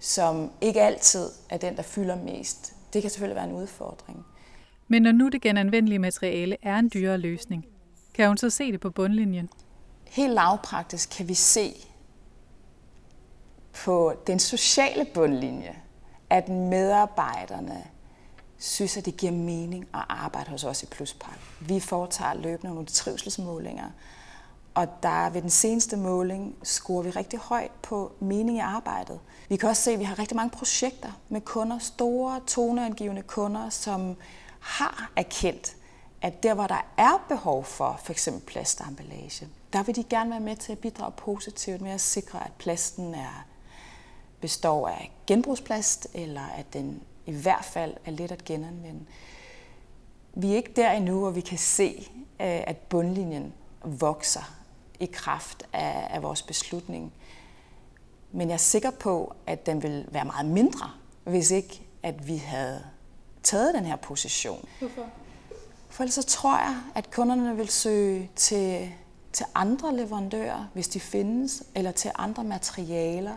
som 0.00 0.50
ikke 0.60 0.82
altid 0.82 1.30
er 1.50 1.56
den, 1.56 1.76
der 1.76 1.82
fylder 1.82 2.16
mest. 2.16 2.74
Det 2.92 3.02
kan 3.02 3.10
selvfølgelig 3.10 3.36
være 3.36 3.48
en 3.48 3.52
udfordring. 3.52 4.26
Men 4.88 5.02
når 5.02 5.12
nu 5.12 5.28
det 5.28 5.42
genanvendelige 5.42 5.98
materiale 5.98 6.56
er 6.62 6.76
en 6.76 6.90
dyrere 6.94 7.18
løsning, 7.18 7.66
kan 8.14 8.28
hun 8.28 8.36
så 8.36 8.50
se 8.50 8.72
det 8.72 8.80
på 8.80 8.90
bundlinjen? 8.90 9.48
Helt 10.04 10.34
lavpraktisk 10.34 11.10
kan 11.16 11.28
vi 11.28 11.34
se 11.34 11.72
på 13.84 14.14
den 14.26 14.38
sociale 14.38 15.06
bundlinje, 15.14 15.76
at 16.30 16.48
medarbejderne 16.48 17.84
synes, 18.62 18.96
at 18.96 19.04
det 19.04 19.16
giver 19.16 19.32
mening 19.32 19.86
at 19.94 20.04
arbejde 20.08 20.50
hos 20.50 20.64
os 20.64 20.82
i 20.82 20.86
Pluspark. 20.86 21.38
Vi 21.60 21.80
foretager 21.80 22.34
løbende 22.34 22.74
nogle 22.74 22.86
trivselsmålinger, 22.86 23.90
og 24.74 24.88
der 25.02 25.30
ved 25.30 25.42
den 25.42 25.50
seneste 25.50 25.96
måling 25.96 26.56
scorer 26.62 27.02
vi 27.02 27.10
rigtig 27.10 27.38
højt 27.38 27.70
på 27.82 28.12
mening 28.20 28.58
i 28.58 28.60
arbejdet. 28.60 29.20
Vi 29.48 29.56
kan 29.56 29.68
også 29.68 29.82
se, 29.82 29.92
at 29.92 29.98
vi 29.98 30.04
har 30.04 30.18
rigtig 30.18 30.36
mange 30.36 30.50
projekter 30.50 31.20
med 31.28 31.40
kunder, 31.40 31.78
store 31.78 32.40
toneangivende 32.46 33.22
kunder, 33.22 33.70
som 33.70 34.16
har 34.60 35.12
erkendt, 35.16 35.76
at 36.22 36.42
der 36.42 36.54
hvor 36.54 36.66
der 36.66 36.86
er 36.96 37.24
behov 37.28 37.64
for 37.64 38.00
f.eks. 38.04 38.28
plastemballage, 38.46 39.48
der 39.72 39.82
vil 39.82 39.96
de 39.96 40.04
gerne 40.04 40.30
være 40.30 40.40
med 40.40 40.56
til 40.56 40.72
at 40.72 40.78
bidrage 40.78 41.12
positivt 41.16 41.80
med 41.80 41.90
at 41.90 42.00
sikre, 42.00 42.44
at 42.44 42.52
plasten 42.58 43.14
er, 43.14 43.46
består 44.40 44.88
af 44.88 45.12
genbrugsplast, 45.26 46.06
eller 46.14 46.46
at 46.56 46.72
den 46.72 47.02
i 47.26 47.32
hvert 47.32 47.64
fald 47.64 47.94
er 48.04 48.10
let 48.10 48.32
at 48.32 48.44
genanvende. 48.44 49.04
Vi 50.34 50.52
er 50.52 50.56
ikke 50.56 50.72
der 50.76 50.90
endnu, 50.92 51.18
hvor 51.18 51.30
vi 51.30 51.40
kan 51.40 51.58
se, 51.58 52.08
øh, 52.20 52.62
at 52.66 52.76
bundlinjen 52.76 53.52
vokser 53.84 54.54
i 55.00 55.06
kraft 55.12 55.62
af, 55.72 56.08
af 56.10 56.22
vores 56.22 56.42
beslutning. 56.42 57.12
Men 58.32 58.48
jeg 58.48 58.54
er 58.54 58.58
sikker 58.58 58.90
på, 58.90 59.34
at 59.46 59.66
den 59.66 59.82
vil 59.82 60.06
være 60.10 60.24
meget 60.24 60.46
mindre, 60.46 60.90
hvis 61.24 61.50
ikke 61.50 61.82
at 62.02 62.28
vi 62.28 62.36
havde 62.36 62.84
taget 63.42 63.74
den 63.74 63.84
her 63.84 63.96
position. 63.96 64.68
Hvorfor? 64.78 65.06
For 65.88 66.02
ellers 66.02 66.14
så 66.14 66.22
tror 66.22 66.58
jeg, 66.58 66.76
at 66.94 67.10
kunderne 67.10 67.56
vil 67.56 67.68
søge 67.68 68.30
til, 68.36 68.92
til 69.32 69.46
andre 69.54 69.96
leverandører, 69.96 70.66
hvis 70.74 70.88
de 70.88 71.00
findes, 71.00 71.62
eller 71.74 71.90
til 71.90 72.10
andre 72.14 72.44
materialer, 72.44 73.34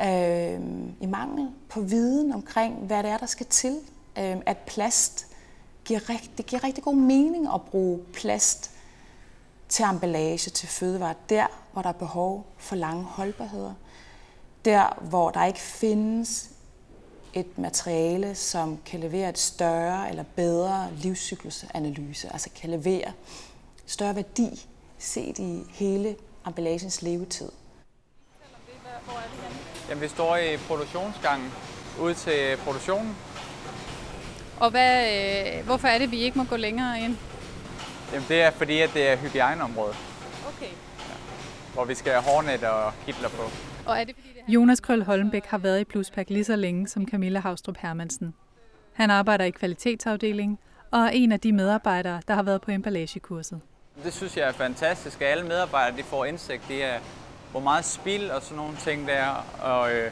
øh, 0.00 0.60
i 1.00 1.06
mangel 1.06 1.50
på 1.68 1.80
viden 1.80 2.32
omkring, 2.32 2.74
hvad 2.74 3.02
det 3.02 3.10
er, 3.10 3.18
der 3.18 3.26
skal 3.26 3.46
til. 3.46 3.76
Øh, 4.18 4.36
at 4.46 4.58
plast 4.58 5.26
giver, 5.84 6.08
rigt, 6.10 6.30
det 6.36 6.46
giver 6.46 6.64
rigtig 6.64 6.84
god 6.84 6.94
mening 6.94 7.48
at 7.54 7.62
bruge 7.62 8.00
plast 8.12 8.70
til 9.68 9.84
emballage, 9.84 10.50
til 10.50 10.68
fødevarer, 10.68 11.14
der 11.28 11.46
hvor 11.72 11.82
der 11.82 11.88
er 11.88 11.92
behov 11.92 12.46
for 12.58 12.76
lange 12.76 13.04
holdbarheder. 13.04 13.74
Der 14.64 14.98
hvor 15.00 15.30
der 15.30 15.44
ikke 15.44 15.60
findes 15.60 16.50
et 17.34 17.58
materiale, 17.58 18.34
som 18.34 18.78
kan 18.86 19.00
levere 19.00 19.28
et 19.28 19.38
større 19.38 20.10
eller 20.10 20.24
bedre 20.36 20.88
livscyklusanalyse, 20.96 22.32
altså 22.32 22.50
kan 22.54 22.70
levere 22.70 23.12
større 23.86 24.16
værdi 24.16 24.68
set 24.98 25.38
i 25.38 25.62
hele 25.68 26.16
emballagens 26.46 27.02
levetid. 27.02 27.50
Hvor 29.04 29.14
er 29.14 29.22
det 29.22 29.40
henne? 29.42 29.65
Jamen, 29.88 30.02
vi 30.02 30.08
står 30.08 30.36
i 30.36 30.56
produktionsgangen 30.56 31.52
ud 32.00 32.14
til 32.14 32.56
produktionen. 32.64 33.16
Og 34.60 34.70
hvad, 34.70 35.06
øh, 35.58 35.64
hvorfor 35.64 35.88
er 35.88 35.98
det, 35.98 36.10
vi 36.10 36.16
ikke 36.18 36.38
må 36.38 36.44
gå 36.44 36.56
længere 36.56 37.00
ind? 37.00 37.16
Jamen, 38.12 38.28
det 38.28 38.42
er 38.42 38.50
fordi, 38.50 38.80
at 38.80 38.90
det 38.94 39.08
er 39.08 39.16
hygiejneområde, 39.16 39.94
Okay. 40.48 40.70
hvor 41.74 41.84
vi 41.84 41.94
skal 41.94 42.12
have 42.12 42.22
hårnet 42.22 42.64
og 42.64 42.92
hitler 43.06 43.28
på. 43.28 43.42
Og 43.86 43.98
er 44.00 44.04
det 44.04 44.14
fordi, 44.16 44.28
det 44.46 44.54
Jonas 44.54 44.80
Krøll 44.80 45.04
Holmbæk 45.04 45.46
har 45.46 45.58
været 45.58 45.80
i 45.80 45.84
Pluspack 45.84 46.30
lige 46.30 46.44
så 46.44 46.56
længe 46.56 46.88
som 46.88 47.08
Camilla 47.08 47.40
Havstrup 47.40 47.76
Hermansen. 47.78 48.34
Han 48.92 49.10
arbejder 49.10 49.44
i 49.44 49.50
kvalitetsafdelingen 49.50 50.58
og 50.90 51.00
er 51.00 51.08
en 51.08 51.32
af 51.32 51.40
de 51.40 51.52
medarbejdere, 51.52 52.20
der 52.28 52.34
har 52.34 52.42
været 52.42 52.60
på 52.60 52.70
emballagekurset. 52.70 53.60
Det 54.04 54.14
synes 54.14 54.36
jeg 54.36 54.48
er 54.48 54.52
fantastisk, 54.52 55.22
at 55.22 55.28
alle 55.28 55.44
medarbejdere 55.46 55.96
de 55.98 56.02
får 56.02 56.24
indsigt 56.24 56.70
i, 56.70 56.80
at 56.80 57.00
hvor 57.56 57.62
meget 57.62 57.84
spild 57.84 58.30
og 58.30 58.42
sådan 58.42 58.56
nogle 58.56 58.76
ting 58.76 59.08
der 59.08 59.12
er, 59.12 59.44
og 59.62 59.92
øh, 59.92 60.10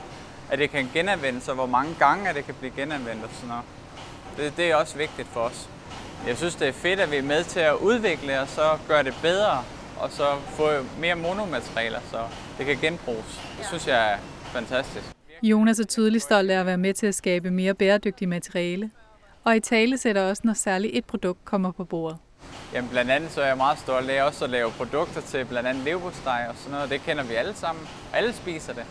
at 0.51 0.59
det 0.59 0.71
kan 0.71 0.91
genanvendes, 0.95 1.49
og 1.49 1.55
hvor 1.55 1.67
mange 1.67 1.95
gange 1.99 2.29
at 2.29 2.35
det 2.35 2.45
kan 2.45 2.55
blive 2.55 2.73
genanvendt 2.77 3.25
og 3.25 3.31
sådan 3.33 3.49
noget. 3.49 3.65
Det, 4.37 4.57
det 4.57 4.71
er 4.71 4.77
også 4.77 4.99
vigtigt 4.99 5.29
for 5.29 5.41
os. 5.41 5.69
Jeg 6.27 6.37
synes, 6.37 6.55
det 6.55 6.69
er 6.69 6.73
fedt, 6.73 7.01
at 7.01 7.11
vi 7.11 7.17
er 7.17 7.23
med 7.23 7.45
til 7.45 7.61
at 7.61 7.75
udvikle 7.75 8.41
og 8.41 8.49
så 8.49 8.79
gøre 8.89 9.03
det 9.03 9.15
bedre, 9.23 9.65
og 10.01 10.11
så 10.11 10.27
få 10.49 10.69
mere 11.01 11.15
monomaterialer, 11.15 12.01
så 12.11 12.19
det 12.59 12.67
kan 12.67 12.77
genbruges. 12.77 13.41
Det 13.59 13.67
synes 13.67 13.87
jeg 13.87 14.13
er 14.13 14.19
fantastisk. 14.45 15.07
Jonas 15.43 15.79
er 15.79 15.85
tydeligt 15.85 16.25
stolt 16.25 16.51
af 16.51 16.61
at 16.61 16.67
være 16.67 16.79
med 16.79 16.95
til 16.95 17.07
at 17.07 17.15
skabe 17.15 17.51
mere 17.51 17.75
bæredygtige 17.75 18.29
materiale, 18.29 18.91
og 19.45 19.57
i 19.57 19.61
tale 19.61 19.99
sætter 19.99 20.23
også, 20.23 20.43
når 20.45 20.53
særligt 20.53 20.97
et 20.97 21.05
produkt 21.05 21.45
kommer 21.45 21.73
på 21.73 21.85
bordet. 21.85 22.19
Jamen 22.75 22.91
blandt 22.91 23.11
andet 23.11 23.33
så 23.33 23.41
er 23.43 23.47
jeg 23.47 23.57
meget 23.57 23.79
stolt 23.79 24.11
af 24.11 24.23
også 24.23 24.45
at 24.45 24.51
lave 24.51 24.71
produkter 24.71 25.21
til 25.21 25.45
blandt 25.45 25.69
andet 25.69 25.85
leverpostej 25.85 26.47
og 26.49 26.55
sådan 26.57 26.73
noget. 26.73 26.91
Det 26.91 27.03
kender 27.03 27.25
vi 27.25 27.35
alle 27.35 27.55
sammen. 27.55 27.89
Alle 28.13 28.33
spiser 28.33 28.73
det. 28.73 28.85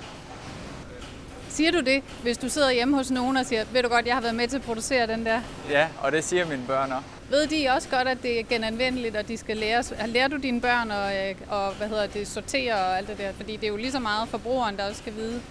Siger 1.50 1.72
du 1.72 1.80
det, 1.80 2.04
hvis 2.22 2.38
du 2.38 2.50
sidder 2.50 2.72
hjemme 2.72 2.98
hos 2.98 3.12
nogen 3.12 3.38
og 3.38 3.46
siger, 3.46 3.64
ved 3.74 3.84
du 3.84 3.90
godt, 3.90 4.06
jeg 4.06 4.16
har 4.16 4.22
været 4.22 4.36
med 4.36 4.48
til 4.48 4.58
at 4.58 4.62
producere 4.64 5.08
den 5.08 5.26
der? 5.26 5.42
Ja, 5.70 5.88
og 6.02 6.12
det 6.12 6.24
siger 6.24 6.46
mine 6.46 6.64
børn 6.68 6.92
også. 6.92 7.08
Ved 7.30 7.48
de 7.48 7.70
også 7.76 7.90
godt, 7.90 8.08
at 8.08 8.18
det 8.24 8.40
er 8.40 8.44
genanvendeligt, 8.44 9.16
og 9.16 9.28
de 9.28 9.38
skal 9.38 9.58
læres? 9.58 9.94
Lærer 10.06 10.28
du 10.28 10.38
dine 10.38 10.62
børn 10.62 10.92
at, 10.92 11.36
og, 11.50 11.74
hvad 11.74 11.88
hedder 11.88 12.08
det, 12.08 12.28
sortere 12.28 12.74
og 12.74 12.98
alt 12.98 13.08
det 13.08 13.18
der? 13.18 13.32
Fordi 13.34 13.56
det 13.56 13.64
er 13.64 13.68
jo 13.68 13.78
lige 13.78 13.92
så 13.92 14.00
meget 14.00 14.30
forbrugeren, 14.30 14.78
der 14.78 14.88
også 14.90 14.98
skal 15.02 15.16
vide. 15.16 15.42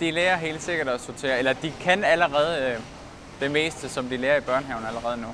De 0.00 0.10
lærer 0.10 0.36
helt 0.36 0.62
sikkert 0.62 0.88
at 0.88 1.00
sortere, 1.00 1.38
eller 1.38 1.52
de 1.52 1.72
kan 1.80 2.04
allerede 2.04 2.72
øh, 2.72 2.78
det 3.40 3.50
meste, 3.50 3.88
som 3.88 4.08
de 4.08 4.16
lærer 4.16 4.36
i 4.36 4.40
børnehaven 4.40 4.86
allerede 4.86 5.16
nu. 5.16 5.28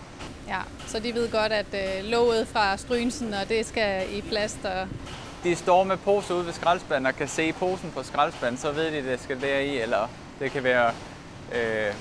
Ja, 0.48 0.60
så 0.86 0.98
de 0.98 1.14
ved 1.14 1.30
godt, 1.30 1.52
at 1.52 1.66
øh, 1.74 2.04
låget 2.04 2.48
fra 2.48 2.76
strynsen, 2.76 3.34
og 3.34 3.48
det 3.48 3.66
skal 3.66 4.16
i 4.16 4.20
plast. 4.20 4.58
Og... 4.64 4.88
De 5.44 5.56
står 5.56 5.84
med 5.84 5.96
poser 5.96 6.34
ude 6.34 6.46
ved 6.46 6.52
skraldespanden 6.52 7.06
og 7.06 7.14
kan 7.14 7.28
se 7.28 7.52
posen 7.52 7.90
på 7.90 8.02
skraldespanden, 8.02 8.60
så 8.60 8.72
ved 8.72 8.92
de, 8.92 8.96
at 8.96 9.04
det 9.04 9.20
skal 9.20 9.40
deri, 9.40 9.80
eller 9.80 10.10
det 10.40 10.50
kan 10.50 10.64
være 10.64 10.92
øh, 11.54 11.94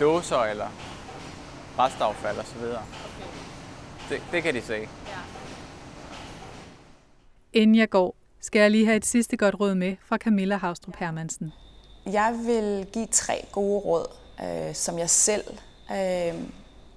dåser 0.00 0.42
eller 0.42 0.68
restaffald 1.78 2.38
og 2.38 2.46
så 2.46 2.58
videre. 2.58 2.82
Det, 4.08 4.22
det 4.32 4.42
kan 4.42 4.54
de 4.54 4.62
se. 4.62 4.88
Inden 7.52 7.76
jeg 7.76 7.90
går, 7.90 8.16
skal 8.40 8.60
jeg 8.60 8.70
lige 8.70 8.84
have 8.84 8.96
et 8.96 9.06
sidste 9.06 9.36
godt 9.36 9.60
råd 9.60 9.74
med 9.74 9.96
fra 10.08 10.16
Camilla 10.16 10.56
Havstrup 10.56 10.96
Hermansen. 10.98 11.52
Jeg 12.06 12.34
vil 12.46 12.86
give 12.92 13.06
tre 13.06 13.44
gode 13.52 13.80
råd, 13.80 14.06
øh, 14.42 14.74
som 14.74 14.98
jeg 14.98 15.10
selv 15.10 15.58
øh, 15.90 16.34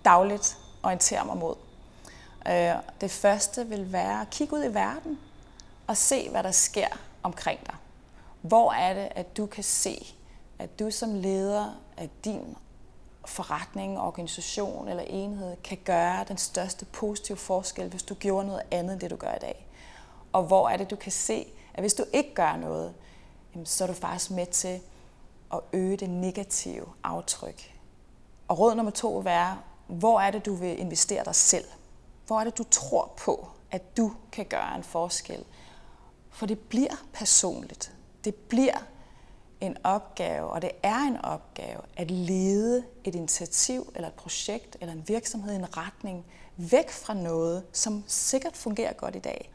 dagligt 0.06 0.58
orienterer 0.84 1.24
mig 1.24 1.38
mod. 1.38 1.56
Øh, 2.48 2.74
det 3.02 3.12
første 3.12 3.68
vil 3.68 3.92
være 3.92 4.22
at 4.22 4.30
kigge 4.30 4.56
ud 4.56 4.64
i 4.64 4.74
verden 4.74 5.20
og 5.88 5.98
se, 5.98 6.30
hvad 6.30 6.44
der 6.44 6.52
sker 6.52 6.88
omkring 7.24 7.60
dig. 7.66 7.76
Hvor 8.42 8.72
er 8.72 8.94
det, 8.94 9.08
at 9.16 9.38
du 9.38 9.46
kan 9.46 9.64
se, 9.64 10.16
at 10.60 10.80
du 10.80 10.92
som 10.92 11.16
leder 11.16 11.80
af 11.98 12.10
din 12.26 12.58
forretning, 13.26 14.00
organisation 14.00 14.88
eller 14.88 15.04
enhed 15.04 15.56
kan 15.64 15.78
gøre 15.86 16.26
den 16.28 16.38
største 16.38 16.86
positive 16.86 17.38
forskel, 17.38 17.90
hvis 17.90 18.04
du 18.04 18.14
gjorde 18.14 18.48
noget 18.48 18.62
andet, 18.72 18.94
end 18.94 19.02
det 19.02 19.12
du 19.12 19.16
gør 19.16 19.36
i 19.36 19.40
dag. 19.42 19.68
Og 20.34 20.44
hvor 20.44 20.70
er 20.70 20.78
det, 20.78 20.90
du 20.90 20.96
kan 20.96 21.12
se, 21.12 21.48
at 21.74 21.84
hvis 21.84 21.94
du 21.94 22.04
ikke 22.14 22.34
gør 22.34 22.56
noget, 22.56 22.94
så 23.64 23.84
er 23.84 23.88
du 23.88 23.94
faktisk 23.94 24.32
med 24.32 24.46
til 24.46 24.82
at 25.53 25.60
øge 25.74 25.98
det 25.98 26.10
negative 26.10 26.86
aftryk. 27.03 27.79
Og 28.48 28.60
råd 28.60 28.75
nummer 28.75 28.91
to 28.91 29.15
vil 29.15 29.25
være, 29.25 29.57
hvor 29.88 30.19
er 30.19 30.31
det, 30.31 30.45
du 30.45 30.55
vil 30.55 30.79
investere 30.79 31.25
dig 31.25 31.36
selv? 31.36 31.65
Hvor 32.27 32.39
er 32.39 32.43
det, 32.43 32.57
du 32.57 32.63
tror 32.63 33.13
på, 33.17 33.48
at 33.72 33.98
du 33.98 34.12
kan 34.31 34.45
gøre 34.45 34.75
en 34.75 34.83
forskel? 34.83 35.45
For 36.29 36.45
det 36.45 36.60
bliver 36.60 36.95
personligt. 37.13 37.95
Det 38.24 38.36
bliver 38.36 38.77
en 39.62 39.77
opgave, 39.83 40.48
og 40.48 40.62
det 40.62 40.72
er 40.83 41.00
en 41.00 41.17
opgave 41.17 41.81
at 41.98 42.12
lede 42.12 42.83
et 43.03 43.15
initiativ 43.15 43.91
eller 43.95 44.07
et 44.07 44.13
projekt 44.13 44.77
eller 44.81 44.93
en 44.93 45.03
virksomhed 45.07 45.53
i 45.53 45.55
en 45.55 45.77
retning 45.77 46.25
væk 46.57 46.89
fra 46.89 47.13
noget, 47.13 47.63
som 47.72 48.03
sikkert 48.07 48.57
fungerer 48.57 48.93
godt 48.93 49.15
i 49.15 49.19
dag. 49.19 49.51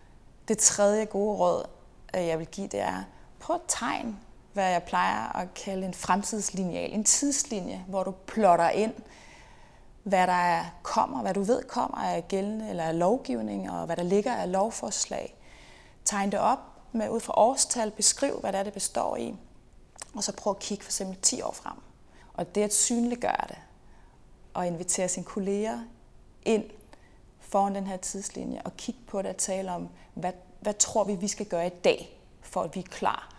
Det 0.48 0.58
tredje 0.58 1.04
gode 1.04 1.38
råd, 1.38 1.66
jeg 2.14 2.38
vil 2.38 2.46
give, 2.46 2.66
det 2.66 2.80
er, 2.80 3.02
prøv 3.40 3.56
at 3.56 3.62
tegne, 3.68 4.16
hvad 4.58 4.70
jeg 4.70 4.82
plejer 4.82 5.36
at 5.36 5.54
kalde 5.54 5.86
en 5.86 5.94
fremtidslineal, 5.94 6.92
en 6.92 7.04
tidslinje, 7.04 7.84
hvor 7.88 8.02
du 8.02 8.10
plotter 8.10 8.70
ind, 8.70 8.94
hvad 10.02 10.26
der 10.26 10.64
kommer, 10.82 11.22
hvad 11.22 11.34
du 11.34 11.42
ved 11.42 11.62
kommer 11.62 11.98
af 11.98 12.28
gældende 12.28 12.70
eller 12.70 12.84
af 12.84 12.98
lovgivning, 12.98 13.70
og 13.70 13.86
hvad 13.86 13.96
der 13.96 14.02
ligger 14.02 14.34
af 14.34 14.52
lovforslag. 14.52 15.36
Tegn 16.04 16.32
det 16.32 16.40
op 16.40 16.58
med 16.92 17.08
ud 17.10 17.20
fra 17.20 17.32
årstal, 17.36 17.90
beskriv, 17.90 18.40
hvad 18.40 18.52
det 18.52 18.58
er, 18.58 18.62
det 18.62 18.72
består 18.72 19.16
i, 19.16 19.34
og 20.14 20.24
så 20.24 20.32
prøv 20.32 20.50
at 20.50 20.58
kigge 20.58 20.84
for 20.84 20.90
eksempel 20.90 21.16
10 21.22 21.42
år 21.42 21.52
frem. 21.52 21.76
Og 22.34 22.54
det 22.54 22.62
at 22.62 22.74
synliggøre 22.74 23.44
det, 23.48 23.58
og 24.54 24.66
invitere 24.66 25.08
sine 25.08 25.24
kolleger 25.24 25.78
ind 26.42 26.64
foran 27.40 27.74
den 27.74 27.86
her 27.86 27.96
tidslinje, 27.96 28.62
og 28.64 28.76
kigge 28.76 29.00
på 29.06 29.22
det 29.22 29.30
og 29.30 29.36
tale 29.36 29.72
om, 29.72 29.88
hvad, 30.14 30.32
hvad 30.60 30.74
tror 30.74 31.04
vi, 31.04 31.14
vi 31.14 31.28
skal 31.28 31.46
gøre 31.46 31.66
i 31.66 31.80
dag, 31.84 32.20
for 32.42 32.62
at 32.62 32.74
vi 32.74 32.80
er 32.80 32.88
klar 32.90 33.38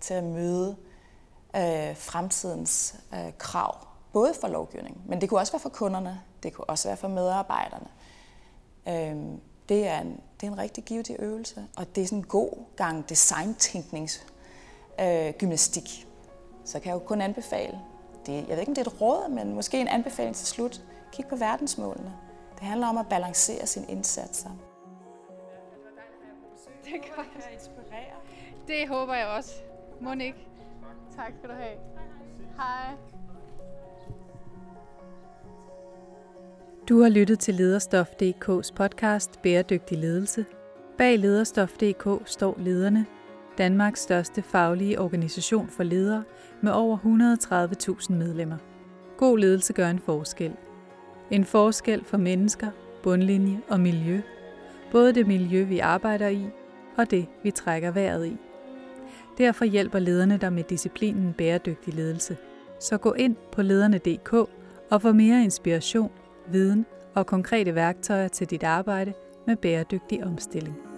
til 0.00 0.14
at 0.14 0.24
møde 0.24 0.76
øh, 1.56 1.96
fremtidens 1.96 2.94
øh, 3.14 3.32
krav. 3.38 3.86
Både 4.12 4.34
for 4.40 4.48
lovgivning, 4.48 5.02
men 5.06 5.20
det 5.20 5.28
kunne 5.28 5.40
også 5.40 5.52
være 5.52 5.60
for 5.60 5.68
kunderne, 5.68 6.20
det 6.42 6.52
kunne 6.52 6.70
også 6.70 6.88
være 6.88 6.96
for 6.96 7.08
medarbejderne. 7.08 7.88
Øh, 8.88 9.38
det, 9.68 9.86
er 9.86 10.00
en, 10.00 10.20
det 10.40 10.46
er 10.46 10.52
en 10.52 10.58
rigtig 10.58 10.84
givetig 10.84 11.16
øvelse, 11.18 11.66
og 11.76 11.94
det 11.94 12.02
er 12.02 12.06
sådan 12.06 12.18
en 12.18 12.26
god 12.26 12.52
gang 12.76 13.08
designtænknings 13.08 14.26
øh, 15.00 15.32
gymnastik. 15.38 16.06
Så 16.64 16.80
kan 16.80 16.88
jeg 16.88 16.94
jo 16.94 17.06
kun 17.06 17.20
anbefale, 17.20 17.80
det, 18.26 18.32
jeg 18.32 18.48
ved 18.48 18.58
ikke 18.58 18.70
om 18.70 18.74
det 18.74 18.86
er 18.86 18.90
et 18.90 19.00
råd, 19.00 19.28
men 19.28 19.54
måske 19.54 19.80
en 19.80 19.88
anbefaling 19.88 20.36
til 20.36 20.46
slut, 20.46 20.82
kig 21.12 21.26
på 21.26 21.36
verdensmålene. 21.36 22.12
Det 22.54 22.68
handler 22.68 22.86
om 22.86 22.98
at 22.98 23.08
balancere 23.08 23.66
sine 23.66 23.86
indsatser. 23.86 24.50
Det 26.84 26.92
godt. 27.16 27.28
Jeg 27.34 27.54
inspirere. 27.54 28.16
Det 28.68 28.88
håber 28.88 29.14
jeg 29.14 29.26
også. 29.26 29.69
Monique. 30.00 30.46
Tak 31.16 31.32
skal 31.38 31.48
du 31.48 31.54
have. 31.54 31.76
Hej. 32.56 32.96
Du 36.88 37.02
har 37.02 37.08
lyttet 37.08 37.38
til 37.38 37.54
Lederstof.dk's 37.54 38.72
podcast 38.74 39.42
Bæredygtig 39.42 39.98
Ledelse. 39.98 40.44
Bag 40.98 41.18
Lederstof.dk 41.18 42.28
står 42.28 42.54
lederne, 42.58 43.06
Danmarks 43.58 44.00
største 44.00 44.42
faglige 44.42 45.00
organisation 45.00 45.68
for 45.68 45.82
ledere 45.82 46.24
med 46.60 46.72
over 46.72 46.98
130.000 48.08 48.12
medlemmer. 48.12 48.56
God 49.16 49.38
ledelse 49.38 49.72
gør 49.72 49.90
en 49.90 49.98
forskel. 49.98 50.52
En 51.30 51.44
forskel 51.44 52.04
for 52.04 52.16
mennesker, 52.16 52.70
bundlinje 53.02 53.60
og 53.68 53.80
miljø. 53.80 54.20
Både 54.92 55.12
det 55.12 55.26
miljø, 55.26 55.64
vi 55.64 55.78
arbejder 55.78 56.28
i, 56.28 56.46
og 56.96 57.10
det, 57.10 57.26
vi 57.42 57.50
trækker 57.50 57.90
vejret 57.90 58.26
i. 58.26 58.36
Derfor 59.40 59.64
hjælper 59.64 59.98
lederne 59.98 60.36
dig 60.36 60.52
med 60.52 60.64
disciplinen 60.64 61.32
bæredygtig 61.32 61.94
ledelse. 61.94 62.36
Så 62.80 62.98
gå 62.98 63.12
ind 63.12 63.36
på 63.52 63.62
lederne.dk 63.62 64.32
og 64.90 65.02
få 65.02 65.12
mere 65.12 65.44
inspiration, 65.44 66.10
viden 66.52 66.86
og 67.14 67.26
konkrete 67.26 67.74
værktøjer 67.74 68.28
til 68.28 68.50
dit 68.50 68.62
arbejde 68.62 69.12
med 69.46 69.56
bæredygtig 69.56 70.24
omstilling. 70.24 70.89